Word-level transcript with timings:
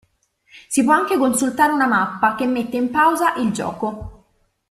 Si 0.67 0.83
può 0.83 0.93
anche 0.93 1.15
consultare 1.15 1.71
una 1.73 1.85
mappa 1.85 2.33
che 2.33 2.47
mette 2.47 2.75
in 2.75 2.89
pausa 2.89 3.35
il 3.35 3.51
gioco. 3.51 4.25